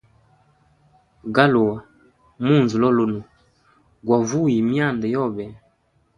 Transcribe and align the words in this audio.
Galua 1.35 1.75
munza 2.45 2.75
lolunwe 2.81 3.21
gwa 4.05 4.17
vuye 4.27 4.57
myanda 4.69 5.05
yobe. 5.13 5.45